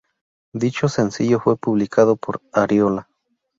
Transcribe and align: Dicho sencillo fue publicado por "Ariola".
Dicho 0.55 0.87
sencillo 0.89 1.39
fue 1.39 1.57
publicado 1.57 2.15
por 2.15 2.41
"Ariola". 2.53 3.07